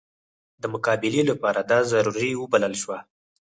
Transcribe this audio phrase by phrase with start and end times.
[0.61, 2.97] د مقابلې لپاره دا ضروري وبلله شوه.